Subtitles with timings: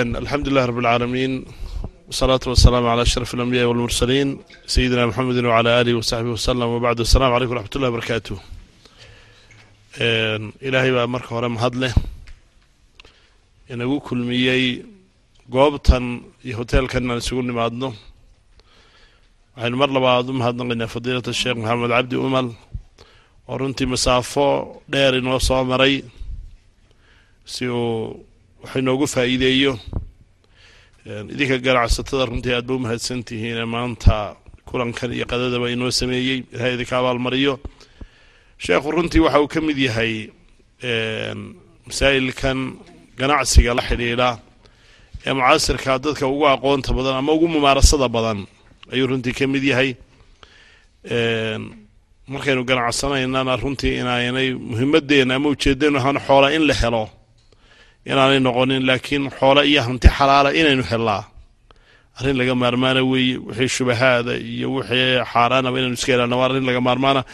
[0.00, 1.32] alxamdu lilah rab اlcaalamiin
[2.10, 4.28] wsalaatu wasalaamu calaa ashraf alambiyaai walmursaliin
[4.74, 8.34] sayidina maxamedin wcala aalihi wasaxbihi wasalam wabacdu asalamu calaykum raxmat ullahi barakaatu
[10.68, 11.92] ilaahay baa marka hore mahad leh
[13.72, 14.64] inagu kulmiyey
[15.54, 16.04] goobtan
[16.46, 17.88] iyo hoteelkan inaan isugu nimaadno.
[19.54, 22.46] Waxaynu mar labaad u mahadnaqaynaa fadiilata sheekh maxamed cabdi umal
[23.50, 24.46] oo runtii masaafo
[24.92, 25.94] dheer inoo soo maray
[27.52, 28.29] si uu
[28.62, 29.72] wax inoogu faa'iideeyo
[31.32, 34.36] idinka ganacsatada runtii aad ba u mahadsan tihiine maanta
[34.68, 37.54] kulankan iyo qadadaba inoo sameeyey ilahay idinka abaalmariyo
[38.64, 40.12] sheekhu runtii waxa uu ka mid yahay
[41.86, 42.58] masaa'ilkan
[43.20, 44.30] ganacsiga la xidhiidha
[45.26, 48.38] ee mucaasirka dadka ugu aqoonta badan ama ugu mumaarasada badan
[48.92, 49.90] ayuu runtii ka mid yahay.
[52.32, 57.04] Markaynu ganacsanaynana runtii inaanay muhimadeena ama ujeeddanu ahaan xoola in la helo
[58.06, 61.24] inaanay noqonin laakiin xoole iyo hanti xalaala inaynu helnaa
[62.18, 66.80] arrin laga maarmaana weeye wixii shubahaada iyo wixii xaaraanaba inaynu iska helana waa arrin laga
[66.80, 67.24] maarmaana.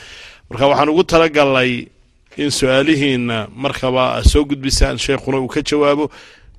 [0.50, 1.88] Marka waxaan ugu talagalnay
[2.36, 6.10] in su'aalihiina markaba soo gudbisaan sheikhuna uu ka jawaabo.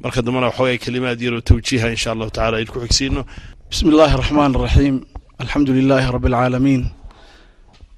[0.03, 3.25] Marka dambena waxoogaa kelimaad yaroo tawjiiha ah insha allahu tacala ayn ku xigsiino
[3.69, 4.95] bismi illaahi araxmaan araxiim
[5.43, 6.83] alxamdu lilaahi rabbi alcaalamiin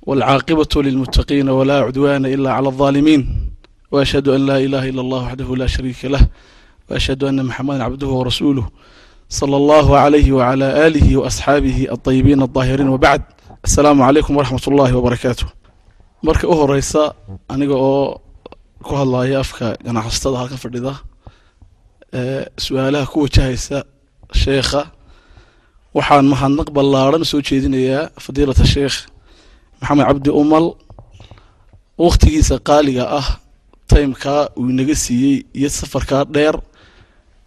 [0.07, 3.48] walcaaqibatu lilmuttaqiina walaa cudwaana ila cala aldaalimiin
[3.91, 6.23] وأشhهd أn lا إلaه إلا الله وحdه lا شhريka لah
[6.89, 8.65] وأشhهd أنa محamdا cبdه ورasuله
[9.29, 13.21] slى الlه عليه وعlى آlه وأصxaabiه الطيبين الطاahirين وبعd
[13.65, 15.45] السلام عليكم ورحمaة الlahi وبaرaكاaته
[16.23, 17.13] marka u horeysa
[17.49, 18.21] aniga oo
[18.83, 20.93] ku hadlaya afka ganacsatada halka fadhida
[22.65, 23.77] su'aalaha ku wajahaysa
[24.43, 24.81] sheekha
[25.97, 28.97] waxaan mahadnaq ballaaran soo jeedinayaa fadiilaة الsheekh
[29.81, 30.65] maxamed cabdi umal
[32.05, 33.27] wakhtigiisa qaaliga ah
[33.93, 36.55] taymkaa uu inaga siiyey iyo safarkaa dheer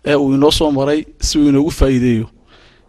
[0.04, 2.26] ee uu inoo soo maray si uu inoogu faa'iideeyo.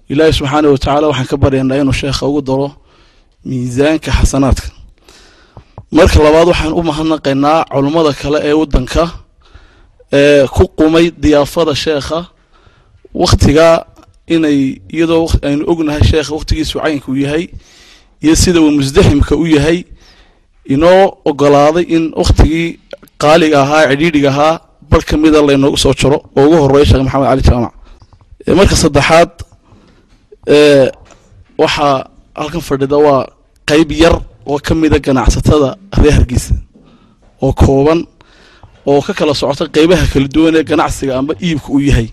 [0.09, 2.67] Ilaahi subxaana wa tacaala waxaan ka baryaynaa inuu sheekha ugu daro
[3.45, 4.67] miisaanka xasanaadka.
[5.91, 9.03] Marka labaad waxaan u mahadnaqaynaa culummada kale ee waddanka
[10.13, 12.19] ee ku qumay diyaafada sheekha
[13.21, 13.85] wakhtigaa
[14.35, 14.59] inay
[14.95, 17.45] iyadoo aynu ognahay sheekha wakhtigiisu caynka u yahay
[18.23, 19.83] iyo sida uu musdaximka u yahay
[20.73, 22.79] inoo ogolaaday in wakhtigii
[23.23, 24.53] qaaliga ahaa cidhiidhiga ahaa
[24.91, 27.73] bar ka mida laynoogu soo jaro oo ugu horreeya sheekh maxamed cali jaamac
[28.59, 29.31] marka saddexaad
[31.61, 31.95] waxaa
[32.39, 33.21] halkan fadhida waa
[33.69, 34.15] qeyb yar
[34.51, 35.69] oo ka mida ganacsatada
[36.01, 36.55] reer hargeysa
[37.43, 37.99] oo kooban
[38.89, 42.07] oo ka kala socota qeybaha kala duwan ee ganacsiga amba iibka uu yahay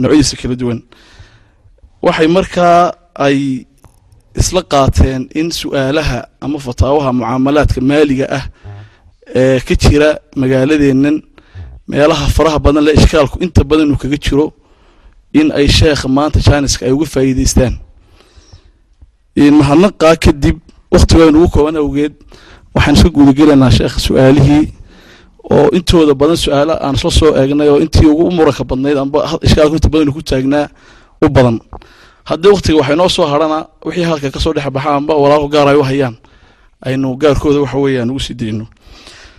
[0.00, 0.80] noocyadiisa kala duwan.
[2.04, 2.92] Waxay markaa
[3.26, 3.38] ay
[4.40, 8.44] isla qaateen in su'aalaha ama fataawaha mucaamalaadka maaliga ah
[9.34, 11.22] ee ka jira magaaladeennan
[11.88, 14.52] meelaha faraha badan le ishkaalku inta badan uu kaga jiro
[15.32, 17.74] in ay sheekha maanta jaaniska ay uga faa'iideystaan
[19.60, 20.56] mahadnaqaa kadib
[20.92, 22.12] wakhtigoaynu ugu kooban awgeed
[22.74, 24.64] waxaan iska guudagelaynaa sheekha su'aalihii
[25.50, 29.74] oo intooda badan su'aalo aan isla soo eegnay oo intii ugu muranka badnayd amba ishkaalku
[29.78, 30.66] inta badan ku taagnaa
[31.24, 31.60] u badan.
[32.24, 34.90] Haddii wakhtiga waxay noo soo harhana wixii halka ka soo dhex baxa
[35.22, 36.14] walaalku gaar ay u hayaan.
[36.86, 38.66] Aynu gaarkooda waxa weeyaan ugu sii dayno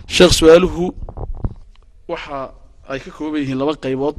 [0.08, 0.84] sheekh su'aaluhu
[2.08, 2.52] waxa
[2.88, 4.16] ay ka kooban yihiin laba qaybood.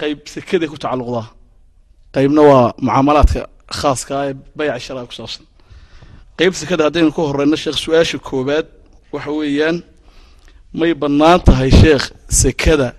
[0.00, 1.26] Qayb sekeday ku tacalluqdaa
[2.14, 3.42] qaybna waa mucaamalaadka
[3.78, 5.44] khaaska ee bayca sharca ku saabsan.
[6.38, 8.66] Qayb sekada haddaynu ka horeyno sheekh su'aasha koobaad
[9.12, 9.76] waxa weeyaan
[10.72, 12.94] may bannaan tahay sheekh sekada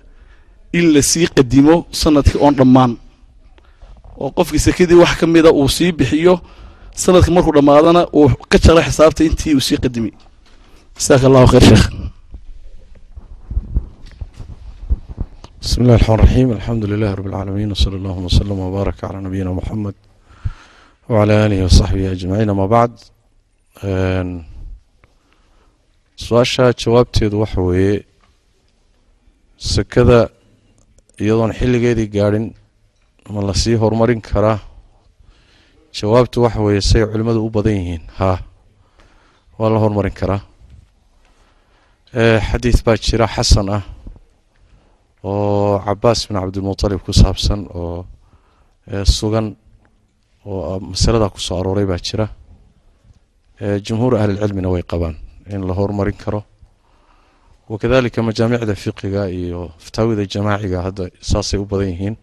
[0.72, 2.92] in la sii qadimo sannadkii oon dhammaan.
[4.16, 6.40] Oo qofkii sekadii wax ka mida uu sii bixiyo
[6.94, 10.12] sanadka markuu dhammaadana uu ka jaro xisaabta intii uu sii qadimay
[10.96, 11.86] jasaak allahu khayr sheekh
[15.60, 19.96] bismi illahi raxmaan raxiim alxamdu lilahi rabi اlcaalamiin wsala allahuma wslm wbaaraka calaa nabiyina muxamed
[21.08, 22.98] wcala aalihi wasaxbihi ajmaciin ama bacd
[23.88, 24.28] ehm,
[26.24, 27.96] su'aasha jawaabteedu waxa weeye
[29.74, 30.20] sekada
[31.22, 32.46] iyadoon xilligeedii gaadhin
[33.30, 34.58] ma la sii horumarin karaa?
[35.98, 38.02] Jawaabtu waxa weeye say culimmadu u badan yihiin.
[38.18, 38.38] Haa
[39.58, 40.40] waa la horumarin karaa?
[42.12, 43.82] Xadiid baa jira xasan ah
[45.24, 48.04] oo cabaas bin cabdilmutalib ku saabsan oo
[49.04, 49.56] sugan
[50.46, 52.26] oo masalada ku soo arooray baa jira.
[53.86, 55.16] Jumhuur ahlilcilmina way qabaan
[55.46, 56.40] in la horumarin karo.
[57.70, 62.16] Wakadalika majaamicda fiqiga iyo fataawida jamaaciga hadda saasay u badan yihiin.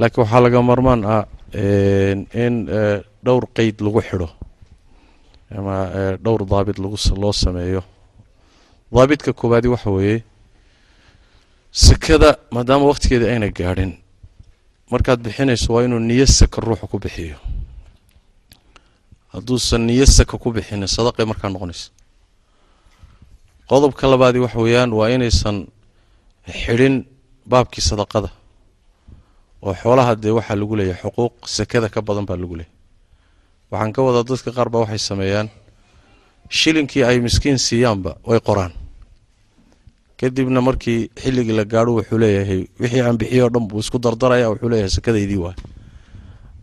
[0.00, 1.24] Laakiin waxaa laga marmaan ah
[2.44, 2.54] in
[3.24, 4.28] dhowr qeyd lagu xidho
[5.58, 5.76] ama
[6.24, 7.82] dhowr daabit loo sameeyo
[8.94, 10.18] daabidka koobaadi waxa weeye
[11.86, 13.92] sakada maadaama wakhtigeeda ayna gaadhin
[14.92, 17.36] markaad bixinayso waa inuu niyo saka ruuxa ku bixiyo.
[19.32, 21.90] Hadduusan niyo saka ku bixinin sadaqay markaa noqonaysa.
[23.70, 25.56] Qodobka labaadi waxa weeyaan waa inaysan
[26.62, 26.94] xidhin
[27.50, 28.30] baabkii sadaqada
[29.62, 32.72] oo xoolaha dee waxaa lagu leeyahay xuquuq sakada ka badan baa lagu leeyahy
[33.70, 35.48] waxaan ka wadaa dadka qaar baa waxay sameeyaan
[36.58, 38.72] shilinkii ay miskiin siiyaanba way qoraan
[40.24, 44.46] kadibna markii xilligii la gaadho wuxuu leeyahay wixii aan bixiyo o dhan buu isku dardaraya
[44.52, 45.56] wuxuu leeyahay sakadaydii waay.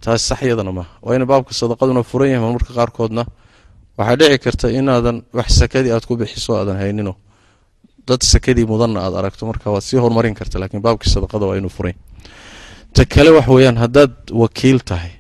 [0.04, 3.24] Taas sax iyadana maaha waa ina baabka sadaqaduna furan yahay marmarka qaarkoodna
[3.98, 7.14] waxaa dhici karta inaadan wax sakadii aad ku bixiso aadan haynino.
[8.08, 11.70] Dad sakadii mudanna aad aragto marka waad sii horumarin karta laakiin baabkii sadaqada waa inuu
[11.78, 11.94] furan
[12.96, 15.12] ta kale waxa weeyaan haddaad wakiil tahay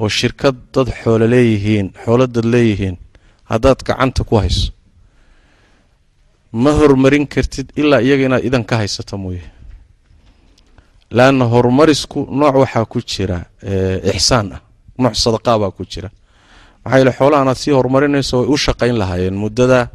[0.00, 2.96] oo shirkad dad xoolo leeyihiin xoolo dad leeyihiin
[3.52, 4.72] haddaad gacanta ku hayso
[6.52, 9.42] ma horumarin kartid ilaa iyaga inaad idan ka haysata mooye.
[11.10, 13.38] Laanna horumarisku nooc waxaa ku jira
[14.14, 14.60] ixsaan ah.
[14.98, 16.10] Nooc sadaqaa baa ku jira.
[16.84, 19.88] Maxaa yeele xoolahan aad sii horumarinayso way u shaqayn lahaayeen muddada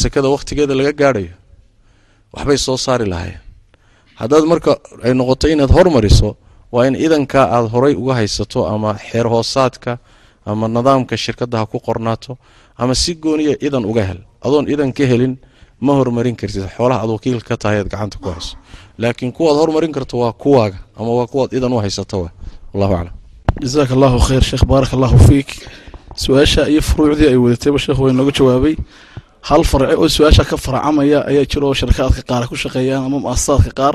[0.00, 1.34] sekada wakhtigeeda laga gaadhayo.
[2.34, 3.40] Waxbay soo saari lahaayeen.
[4.20, 4.72] Haddaad marka
[5.04, 6.36] ay noqoto inaad hormariso
[6.72, 9.98] waa in idankaa aada horay uga haysato ama xeer hoosaadka
[10.46, 12.38] ama nidaamka shirkadda ha ku qornaato
[12.80, 15.38] ama si gooniya idan uga hel adoon idan ka helin
[15.80, 16.64] ma horumarin kartid.
[16.76, 18.56] Xoolaha aad wakiil ka tahay aad gacanta ku hayso.
[18.98, 22.30] Laakiin kuwaad horumarin karto waa kuwaaga ama waa kuwaad idan u haysato wa
[22.72, 23.14] wallahu aclam.
[23.62, 25.48] Jasaaka allahu khayr sheekh baaraka allahu fiik.
[26.16, 28.76] Su'aasha iyo furuucdii ay wadatayba sheekh waa inooga jawaabay.
[29.48, 33.70] Hal farce oo su'aasha ka faracamaya ayaa jira oo sharakaadka qaar ku shaqeeyaan ama mu'asasaadka
[33.80, 33.94] qaar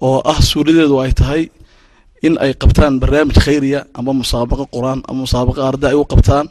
[0.00, 1.42] oo ah suuradeedu ay tahay
[2.22, 6.46] in ay qabtaan barnaamij khayriya ama musaabaqo qur'aan ama musaabaqo arda ay u qabtaan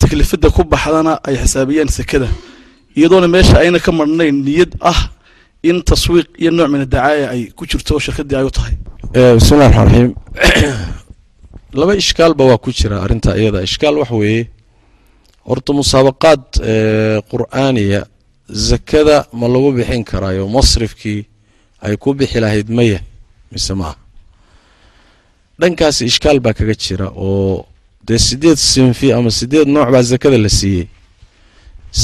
[0.00, 2.28] taklifada ku baxdana ay xisaabiyaan sekada.
[2.96, 5.00] Iyadoona meesha ayna ka marnayn niyad ah
[5.62, 8.74] in taswiiq iyo nooc min adacaaya ay ku jirto shirkadii ay u tahay.
[9.38, 10.10] Bismillahi raxmaan raxiim
[11.80, 13.62] laba ishkaalba waa ku jira arrinta iyada.
[13.68, 14.42] Ishkaal waxa weeye
[15.48, 16.42] horta musaabaqaad
[17.30, 18.00] qur'aaniya
[18.68, 21.20] zakada ma lagu bixin karaayo masrifkii
[21.84, 23.00] ay ku bixi lahayd maya
[23.52, 23.96] mise maaha?
[25.60, 27.66] Dhankaasi ishkaal baa kaga jira oo
[28.06, 30.86] dee sideed sinfi ama sideed nooc baa zakada la siiyey.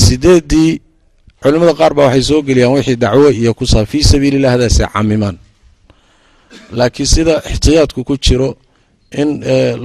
[0.03, 0.71] Sideeddii
[1.43, 5.37] culimada qaar baa waxay soo geliyaan wixii dacwo iyo kusaa fii sabiililah hadaase camimaan
[6.79, 8.49] laakiin sida ixtiyaadku ku jiro
[9.21, 9.29] in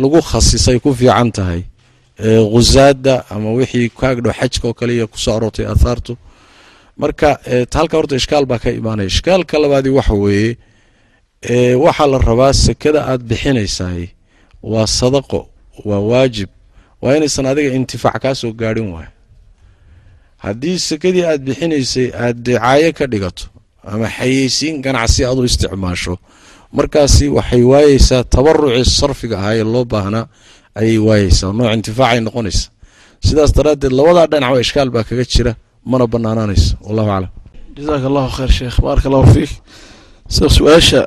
[0.01, 1.61] lagu khasisay ku fiican tahay
[2.53, 6.13] khusaada ama wixii kaagdhow xajka oo kale iyo ku soo aroortay aathaartu
[7.01, 7.29] marka
[7.79, 9.07] halka horta ishkaal baa ka imaanaya.
[9.13, 10.57] Ishkaalka labaadi waxa weeye
[11.85, 14.03] waxaa la rabaa sekada aad bixinaysaay
[14.71, 15.39] waa sadaqo
[15.85, 16.49] waa waajib
[17.01, 19.11] waa inaysan adiga intifaac kaa soo gaadhin waayo
[20.45, 23.43] haddii sekadii aad bixinaysay aad dicaayo ka dhigato
[23.91, 26.13] ama xayeysiin ganacsi aad u isticmaasho
[26.77, 30.25] markaasi waxay waayeysaa tabarucii sarfiga ahaa ee loo baahnaa
[30.79, 32.65] ayay waayeysaa nooc intifaacay noqonaysa
[33.27, 35.51] sidaas daraaddeed labadaa dhinac waa ishkaal baa kaga jira
[35.91, 37.31] mana banaanaanayso wallahu aclam.
[37.77, 39.51] Jasaaka allahu khayr sheekh baaraka allahu fiik
[40.57, 41.01] su'aasha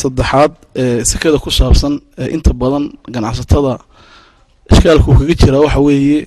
[0.00, 0.52] saddexaad
[0.82, 2.84] ee sekada ku saabsan ee inta badan
[3.14, 3.74] ganacsatada
[4.72, 6.20] ishkaalkuu kaga jira waxa weeye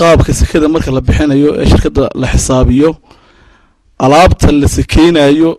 [0.00, 2.90] qaabka sekada marka la bixinayo ee shirkadda la xisaabiyo
[4.04, 5.50] alaabta la sekeynayo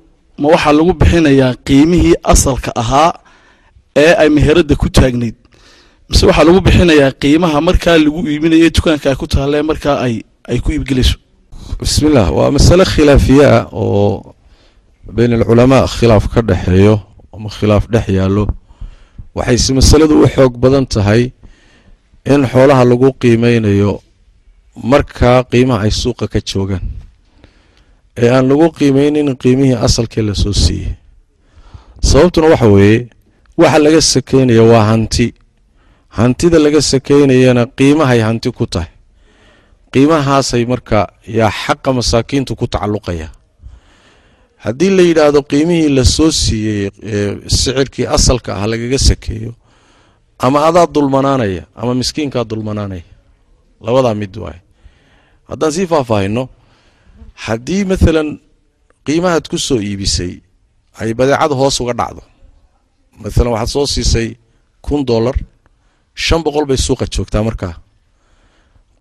[0.42, 3.14] ma waxaa lagu bixinayaa qiimihii asalka ahaa
[4.04, 5.36] ee ay meheradda ku taagnayd.
[6.10, 10.16] Mise waxaa lagu bixinayaa qiimaha markaa lagu iibinayo dukaanka ay ku taalle markaa ay
[10.52, 11.18] ay ku iibgelayso
[11.80, 14.36] bismillah waa masale khilaafiye ah oo
[15.16, 16.96] beyn alculamaa khilaaf ka dhexeeyo
[17.34, 18.46] ama khilaaf dhex yaallo.
[19.36, 21.32] Waxayse masaladu u xoog badan tahay
[22.34, 23.92] in xoolaha lagu qiimeynayo
[24.92, 26.84] markaa qiimaha ay suuqa ka joogaan
[28.24, 30.94] ee aan lagu qiimeynin qiimihii asalkee la soo siiyey.
[32.10, 33.00] Sababtuna waxa weeye
[33.62, 35.28] waxa laga sakeynaya waa hanti.
[36.18, 38.92] Hantida laga sakeynayana qiimahay hanti ku tahay.
[39.94, 41.00] Qiimahaasay marka
[41.38, 43.28] yaa xaqa masaakiintu ku tacalluqaya.
[44.64, 46.90] Haddii la yidhaahdo qiimihii la soo siiyey
[47.48, 49.52] sicirkii asalka ah lagaga sakeeyo
[50.46, 53.06] ama adaa dulmanaanaya ama miskiinkaa dulmanaanaya.
[53.86, 54.62] Labadaa mid waaye.
[55.50, 56.44] Haddaan sii faahfaahino
[57.46, 58.30] haddii maalan
[59.06, 60.34] qiimahaad ku soo iibisay
[61.02, 62.22] ay badeecada hoos uga dhacdo.
[63.22, 64.28] Maalan waxaad soo siisay
[64.86, 65.36] kun dollar
[66.26, 67.74] shan boqol bay suuqa joogtaa markaa.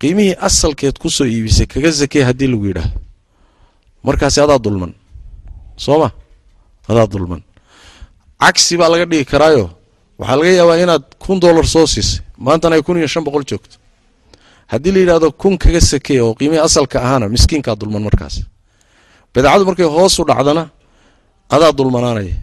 [0.01, 2.99] Qiimihii asalkeed ku soo iibisay kaga sakey haddii lagu yidhaahdo
[4.07, 4.93] markaasi adaa dulman.
[5.85, 6.09] Soo ma?
[6.91, 7.43] Adaa dulman.
[8.41, 9.67] Cagsi baa laga dhigi karaayo
[10.21, 13.77] waxaa laga yaabaa inaad kun dollar soo siisay maantana ay kun iyo shan boqol joogto.
[14.73, 18.35] Haddii la yidhahdo kun kaga sakey oo qiimihii asalka ahaana miskiinkaa dulman markaas.
[19.35, 20.65] Badeecadu markay hoos u dhacdana
[21.55, 22.37] adaa dulmanaanaya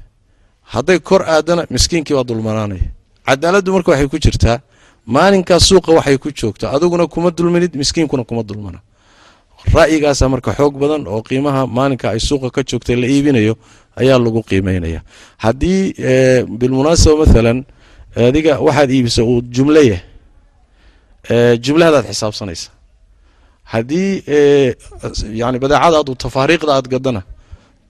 [0.73, 2.85] hadday kor aadana miskiinkii baa dulmanaanaya
[3.27, 4.57] cadaaladdu marka waxay ku jirtaa
[5.15, 8.79] maalinkaas suuqa waxay ku joogto adiguna kuma dulminid miskiinkuna kuma dulmana
[9.69, 13.55] ra'yigaasa marka xoog badan oo qiimaha maalinka ay suuqa ka joogtay la iibinayo
[13.95, 15.01] ayaa lagu qiimeynaya.
[15.37, 15.93] Haddii
[16.59, 17.65] bilmunaasaba maalan
[18.15, 20.01] adiga waxaad iibisa uu jumlo yah
[21.65, 22.69] jumlahadaad xisaabsanaysa.
[23.73, 24.23] Haddii
[25.41, 27.21] yani badeecadaadu tafaariiqda aad gadana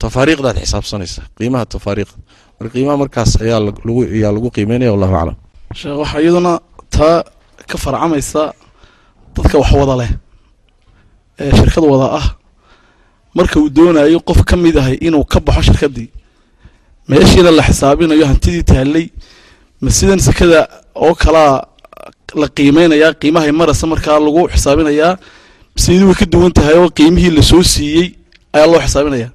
[0.03, 2.17] tafaariiqdaad xisaabsanaysa qiimaha tafaariiqda.
[2.59, 3.59] Marka qiimaha markaas ayaa
[4.17, 5.37] ayaa lagu qiimeynaya wallahu aclam.
[5.79, 6.53] Sheekh waxaa iyaduna
[6.95, 7.23] taa
[7.69, 8.53] ka farcamaysa
[9.35, 10.11] dadka wax wada leh
[11.57, 12.27] shirkad wada ah.
[13.35, 16.09] Marka uu doonayo qof ka mid ahay inuu ka baxo shirkaddii
[17.07, 19.07] meeshiina la xisaabinayo hantidii taallay
[19.81, 21.63] ma sidan sekada oo kalaa
[22.35, 25.17] la qiimeynayaa qiimahay marasa markaa lagu xisaabinayaa
[25.75, 28.07] mise way ka duwan tahay oo qiimihii la soo siiyey
[28.53, 29.31] ayaa loo xisaabinayaa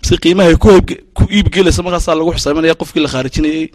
[0.00, 3.70] mise qiimahay ku iibgelaysa markaasaa lagu xisaabinaya qofkii la khaarijinayay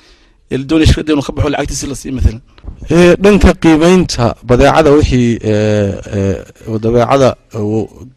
[0.54, 2.42] inuu ka baxo lacagtiisi la siiyo maalan
[3.24, 5.30] dhanka qiimeynta badeecada wixii
[6.84, 7.30] dabeecada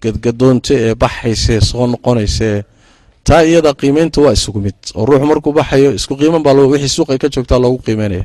[0.02, 2.50] gadgadoonta ee baxaysa soo noqonaysa
[3.28, 7.19] taa iyada qiimeynta waa isugu mid oo ruuxu markuu baxayo isku qiiman baa wixii suuqa
[7.23, 8.25] ka joogtaa loogu qiimeynaya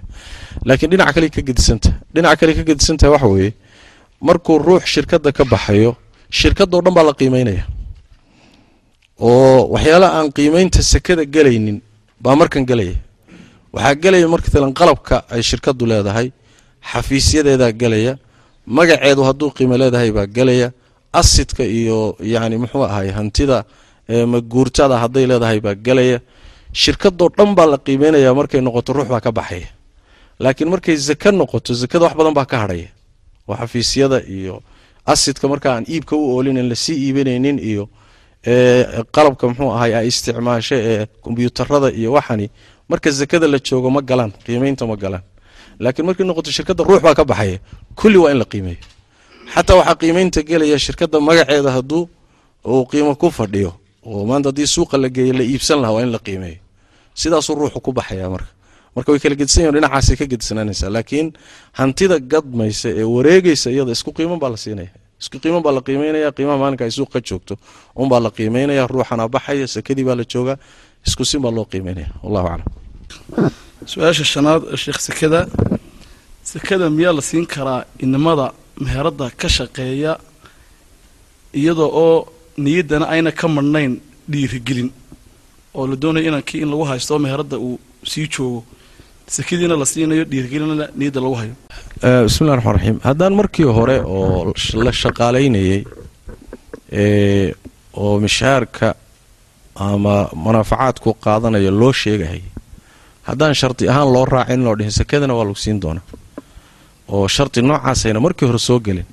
[0.68, 3.51] laakiin dhinac kale ka gedisantaha dhinac kale ka gedisantaha waxa weeye
[4.27, 5.91] markuu ruux shirkadda ka baxayo
[6.39, 7.63] shirkadoo dhan baa la qiimeynaya
[9.20, 11.77] oo waxyaala aan qiimeynta sekada gelaynin
[12.24, 12.96] baa markan gelaya
[13.74, 16.28] waxaa gelaya markatalan qalabka ay shirkadu leedahay
[16.92, 18.13] xafiisyadeedaa gelaya
[18.78, 20.68] magaceedu hadduu qiimo leedahay baa gelaya
[21.13, 23.58] asidka iyo yani muxuu ahay hantida
[24.34, 26.20] maguurtada hadday leedahay baa gelaya.
[26.74, 29.68] Shirkadoo dhan baa la qiimeynaya markay noqoto ruux baa ka baxaya.
[30.40, 32.90] Laakiin markay zaka noqoto zakada wax badan baa ka hadhaya.
[33.48, 34.56] Oo xafiisyada iyo
[35.06, 37.84] asidka marka aan iibka u oolinen la sii iibinaynin iyo
[39.16, 42.50] qalabka muxuu ahay ay isticmaasho ee kombyuutarada iyo waxani
[42.92, 45.24] marka zakada la joogo ma galaan qiimeynta ma galaan.
[45.84, 47.58] Laakiin markay noqoto shirkadda ruux baa ka baxaya
[48.00, 48.82] kulli waa in la qiimeeyo.
[49.54, 52.04] Xataa waxaa qiimeynta gelaya shirkadda magaceeda hadduu
[52.74, 53.72] uu qiimo ku fadhiyo
[54.10, 56.60] oo maanta haddii suuqa la geeyo la iibsan lahaa waa in la qiimeeyo.
[57.22, 58.52] Sidaasuu ruuxu ku baxaya marka.
[58.96, 61.28] Marka way kala gedisan yahin dhinacaasay ka gedisananaysaa laakiin
[61.80, 66.30] hantida gadmaysa ee wareegaysa iyada isku qiiman baa la siinaya isku qiiman baa la qiimeynaya
[66.38, 67.54] qiimaha maalinka ay suuq ka joogto
[67.96, 70.58] unbaa la qiimeynaya ruuxana baxaya sakadii baa la joogaa
[71.08, 72.10] isku sin baa loo qiimeynaya.
[72.24, 72.81] Wallahu aclam
[73.91, 75.39] su'aasha shanaad ee sheekh sekada
[76.51, 78.46] sekada miyaa la siin karaa inamada
[78.86, 80.12] meheradda ka shaqeeya
[81.60, 82.15] iyada oo
[82.65, 83.94] niyaddana ayna ka marhnayn
[84.32, 84.89] dhiirigelin
[85.77, 87.80] oo la doonayo inankii in lagu haysto meheradda uu
[88.12, 88.62] sii joogo.
[89.36, 91.53] Sekadiina la siinayo dhiirigelinna niyadda lagu hayo.
[92.27, 94.53] Bismillahi raxmaan raxiim haddaan markii hore oo
[94.86, 95.80] la shaqaalaynayey
[98.01, 98.88] oo mishaarka
[99.75, 100.15] ama
[100.46, 102.44] manaafacaadku qaadanaya loo sheegahayay
[103.32, 106.04] haddaan shardi ahaan loo raacin loo dhihin sekadana waa lagu siin doonaa
[107.14, 109.06] oo shardi noocaasayna markii hore soo gelin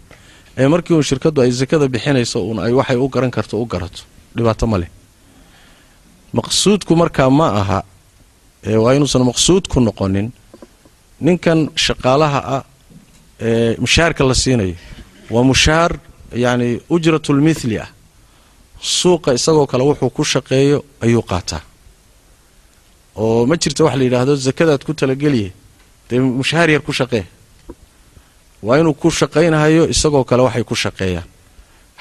[0.60, 4.02] ee markii uun shirkaddu ay sakada bixinayso uun ay waxay u garan karto u garato.
[4.36, 4.90] Dhibaato ma leh.
[6.36, 7.78] Maqsuudku markaa ma aha
[8.84, 10.28] waa inuusan maqsuudku noqonin.
[11.26, 12.62] Ninkan shaqaalaha ah
[13.48, 14.74] ee mushaharka la siinayo
[15.34, 15.90] waa mushaar
[16.44, 17.88] yacni ujratulmithli ah.
[18.98, 21.62] Suuqa isagoo kale wuxuu ku shaqeeyo ayuu qaataa
[23.22, 25.50] oo ma jirta wax la yidhaahdo zakadaad ku talageliye.
[26.08, 27.24] Dee mushahaar yar ku shaqee.
[28.62, 31.26] Waa inuu ku shaqaynahayo isagoo kale waxay ku shaqeeyaan.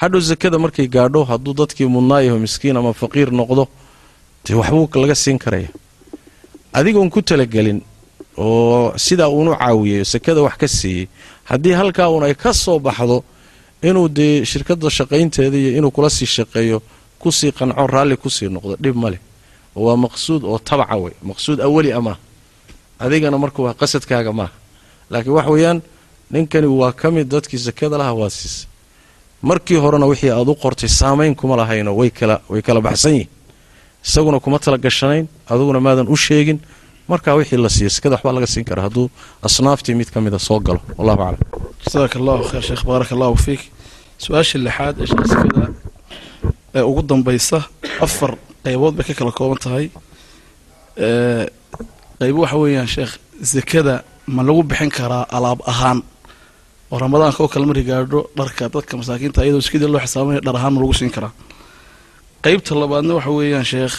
[0.00, 3.64] Hadhow zakada markay gaadho hadduu dadkii mudnaayaho miskiin ama faqiir noqdo
[4.44, 5.68] dee waxbuu laga siin karaya.
[6.72, 7.80] Adigoon ku talagelin
[8.36, 11.08] oo sidaa uunu caawiyey sakada wax ka siiyey
[11.50, 13.24] haddii halkaa uun ay ka soo baxdo
[13.82, 16.78] inuu dee shirkadda shaqaynteeda iyo inuu kula sii shaqeeyo
[17.18, 19.18] ku sii qanco raalli ku sii noqdo dhib ma leh
[19.84, 22.18] waa maqsuud oo tabaca wey maqsuud awali a maaha
[23.04, 24.52] adigana marka waa qasadkaaga maaha
[25.10, 25.78] laakiin wax weeyaan
[26.30, 28.66] ninkani waa ka mid dadkii sakada laha waa siisay
[29.42, 32.10] markii horena wixii aad u qortay saamayn kuma lahayno way
[32.66, 33.30] kala baxsan yihiin
[34.04, 36.58] isaguna kuma tala gashanayn aduguna maadan u sheegin.
[37.08, 39.06] Markaa wixii la siiyo sakada waxbaa laga siin karaa hadduu
[39.46, 40.80] asnaaftii mid ka mida soo galo.
[40.98, 41.40] Wallahu aclam.
[41.84, 43.62] Jasaaka allahu khayr sheekh baaraka allahu fiik.
[44.24, 45.62] Su'aasha lixaad ee sheekh sekada
[46.74, 47.58] ee ugu dambaysa
[48.06, 48.32] afar
[48.68, 49.86] qaybood bay ka kala kooban tahay.
[52.20, 53.12] Qaybo waxa weeyaan sheekh
[53.52, 53.94] sekada
[54.26, 55.98] ma lagu bixin karaa alaab ahaan?
[56.90, 60.72] Oo ramadaanka oo kale markii gaadho dharka dadka masaakiinta iyadoo sekadii loo xisaabanayo dhar ahaan
[60.74, 61.32] ma lagu siin karaa.
[62.44, 63.94] Qaybta labaadna waxa weeyaan sheekh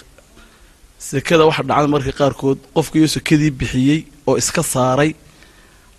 [1.09, 5.11] sekada waxa dhacda marka qaarkood qofkiiyo sekadii bixiyey oo iska saaray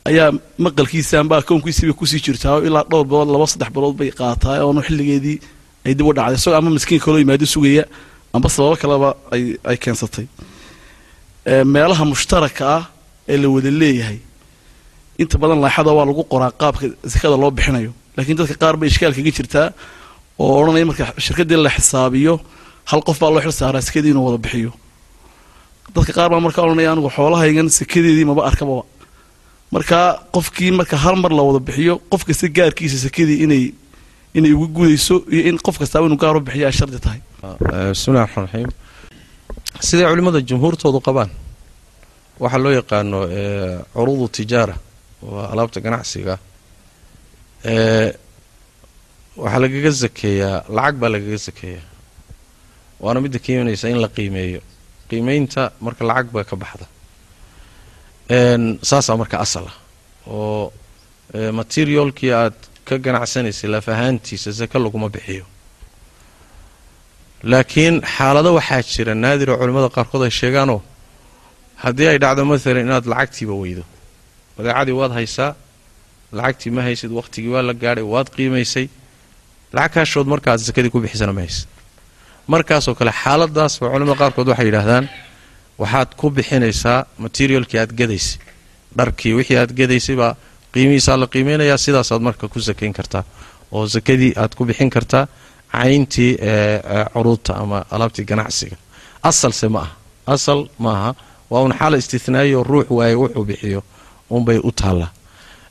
[0.09, 0.31] ayaa
[0.65, 4.61] maqalkiisa amba akoonkiisiibay ku sii jirtaa oo ilaa dhowr bilood laba saddex bilood bay qaataa
[4.67, 5.39] oonu xilligeedii
[5.87, 6.37] ay dib u dhacday.
[6.37, 7.85] Isagoo ama miskiin kaloo yimaado sugaya
[8.35, 10.27] amba sababo kaleba ay ay keensatay.
[11.65, 12.83] Meelaha mushtaraka ah
[13.29, 14.19] ee la wada leeyahay
[15.19, 17.93] inta badan laaxada waa lagu qoraa qaabka sakada loo bixinayo.
[18.17, 19.69] Laakiin dadka qaar bay ishkaal kaga jirtaa
[20.39, 22.35] oo odhanaya marka shirkaddii la xisaabiyo
[22.91, 24.71] hal qof baa loo xil saaraa sakadii inuu wada bixiyo.
[25.95, 28.85] Dadka qaar baa marka odhanaya anigu xoolahaygan sakadeedii maba arkababa
[29.75, 33.65] markaa qofkii marka hal mar la wada bixiyo qof kasta gaarkiisa sakadii inay
[34.39, 38.25] inay ugu gudayso iyo in qof kastaaba inuu gaar u bixiyo ay shardi tahay bismillahi
[38.27, 38.71] raxmaan raxiim
[39.89, 41.31] siday culimmada jumhuurtoodu qabaan?
[42.43, 43.19] Waxaa loo yaqaano
[43.95, 44.75] curuudu tijaara
[45.23, 46.35] waa alaabta ganacsiga.
[49.43, 51.87] Waxaa lagaga sakeeyaa lacag baa lagaga sakeeyaa
[53.01, 54.61] waana midda keenaysa in la qiimeeyo.
[55.09, 56.87] Qiimeynta marka lacag baa ka baxda.
[58.91, 59.77] Saasaa marka asal ah.
[60.27, 60.73] Oo
[61.61, 65.45] materialkii aad ka ganacsanaysay laf ahaantiisa sake laguma bixiyo
[67.43, 70.81] laakiin xaalado waxaa jira naadir oo culimmada qaarkood ay sheegaanoo
[71.83, 73.83] haddii ay dhacdo maalan inaad lacagtiiba weydo.
[74.57, 75.55] Badeecadii waad haysaa
[76.39, 78.87] lacagtii ma haysid wakhtigii waa la gaadhay waad qiimaysay.
[79.73, 81.67] Lacag kaashood markaad sakadii ku bixisana ma haysid.
[82.53, 85.05] Markaasoo kale xaaladaasba culimada qaarkood waxay yidhaahdaan
[85.83, 88.39] waxaad ku bixinaysaa materialkii aad gadaysay.
[88.99, 90.33] Dharkii wixii aad gadaysay baa
[90.75, 93.25] qiimihiisaa la qiimeynayaa sidaasaad marka ku sakayn kartaa.
[93.73, 95.25] Oo sakadii aad ku bixin kartaa
[95.73, 96.33] cayntii
[97.13, 98.77] curuudta ama alaabtii ganacsiga.
[99.23, 99.95] Asalse ma aha
[100.27, 101.11] asal ma aha
[101.51, 103.83] waa un xaala istithnaayo ruux waaye wuxuu bixiyo.
[104.31, 105.11] Unbay u taallaa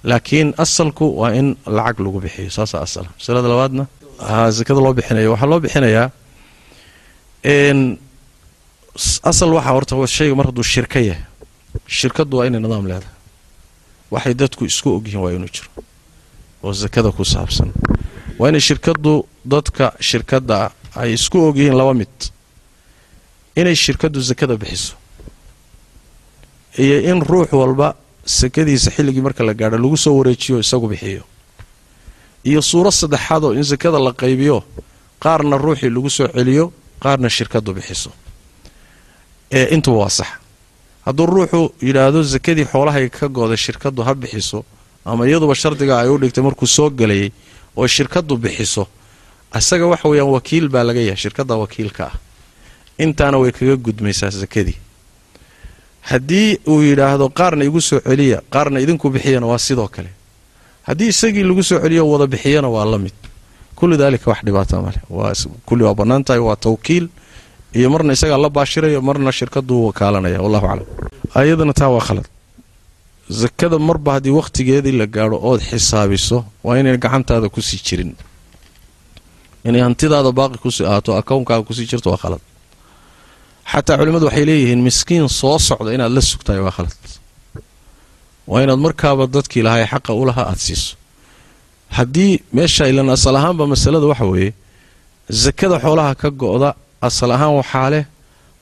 [0.03, 2.49] laakiin asalku waa in lacag lagu bixiyo.
[2.57, 3.85] Saasaa asala masalada labaadna?
[4.57, 5.31] Sakada loo bixinayo.
[5.33, 6.09] Waxaa loo bixinayaa
[9.23, 11.23] asal waxaa horta shayga mar hadduu shirka yahay.
[11.87, 13.15] Shirkaddu waa inay nidaam leedahay.
[14.11, 15.69] Waxay dadku isku ogyihiin waa inuu jiro.
[16.63, 17.69] Oo sakada ku saabsan.
[18.39, 22.13] Waa inay shirkaddu dadka shirkadda ay isku ogyihiin laba mid
[23.55, 24.95] inay shirkaddu sakada bixiso
[26.77, 31.23] iyo in ruux walba sakadiisa xilligii marka la gaadho lagu soo wareejiyo isagu bixiyo.
[32.45, 34.63] Iyo suuro saddexaadoo in sakada la qaybiyo
[35.19, 36.71] qaarna ruuxii lagu soo celiyo
[37.03, 38.11] qaarna shirkaddu bixiso.
[39.51, 40.27] Ee intuba waa sax.
[41.05, 44.63] Hadduu ruuxu yidhaahdo sakadii xoolahay ka gooday shirkaddu ha bixiso
[45.05, 47.31] ama iyaduba shardiga ay u dhigtay markuu soo gelayay
[47.75, 48.87] oo shirkaddu bixiso
[49.55, 52.15] isaga waxa weeyaan wakiil baa laga yahay shirkadda wakiilka ah.
[52.99, 54.77] Intaana way kaga gudmaysaa sakadii
[56.01, 60.09] haddii uu yidhaahdo qaarna igu soo celiya qaarna idinku bixiyana waa sidoo kale.
[60.87, 63.13] Haddii isagii lagu soo celiyo wada bixiyana waa la mid.
[63.75, 64.99] Kullu daalika wax dhibaata male
[65.65, 67.09] kulli waa bannaan waa tawkiil.
[67.73, 70.87] Iyo marna isagaa la baashirayo marna shirkaduu wakaalanaya wallahu aclam.
[71.35, 72.25] Ayadana taa waa khalad.
[73.29, 78.15] Sakada marba haddii wakhtigeedii la gaadho ood xisaabiso waa inay gacantaada ku sii jirin
[79.67, 82.41] inay hantidaada baaqi ku sii ahaato akownkaaga ku sii jirto waa khalad.
[83.71, 86.95] Xataa culimmadu waxay leeyihiin miskiin soo socda inaad la sugtahay waa khalad.
[88.49, 90.95] Waa inaad markaaba dadkii lahaa ee xaqa u lahaa aada siiso.
[91.97, 94.53] Haddii meesha ilan asal ahaanba masalada waxa weeye
[95.43, 96.69] sakada xoolaha ka go-da
[97.01, 98.05] asal ahaan waxaa leh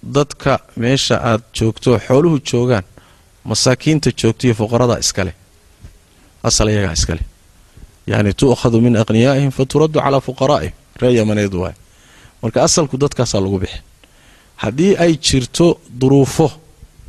[0.03, 2.85] dadka meesha aad joogto xooluhu joogaan
[3.49, 5.35] masaakiinta joogto iyo fuqarada iskaleh
[6.43, 7.25] asal iyagaa iskaleh
[8.11, 11.75] yacni tu'khadu min aqhniyaa'ihim fa calaa fuqaraa'ihim ree yamaneed waay.
[12.41, 13.81] Marka asalku dadkaasaa lagu bixi
[14.63, 16.51] haddii ay jirto duruufo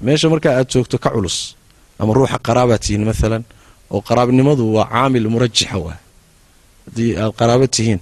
[0.02, 1.56] meesha markaa aad joogto ka culus
[1.98, 3.44] ama ruuxa qaraabaad tihiin maalan
[3.90, 5.98] oo qaraabnimadu waa caamil murajixa waay.
[6.86, 8.00] Haddii aad qaraaba tihiin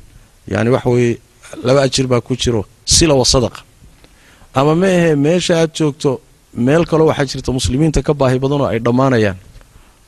[0.53, 1.18] yani waxa weeye
[1.62, 3.25] laba ajir baa ku jiro sila wa
[4.55, 6.20] ama ma ahee meesha aad joogto
[6.55, 9.37] meel kaloo waxaa jirta muslimiinta ka baahi badanoo ay dhammaanayaan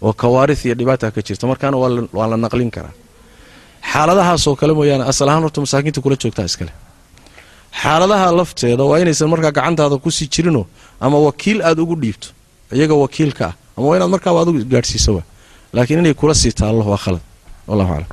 [0.02, 1.46] oo kawaarith iyo dhibaata ka jirta.
[1.46, 1.76] Markaana
[2.12, 2.94] waa la naqlin karaa
[3.92, 6.72] xaaladahaasoo kale mooyaane asal ahaan horta masaakiinta kula joogtaa iskale.
[7.82, 10.64] Xaaladaha lafteeda waa inaysan markaa gacantaada ku sii jirinoo
[11.04, 12.28] ama wakiil aad ugu dhiibto
[12.76, 15.22] iyaga wakiilka ah ama waa inaad markaaba adigu gaadhsiisa wa
[15.76, 17.22] laakiin inay kula sii taallo waa khalad.
[17.68, 18.10] Wallahu aclam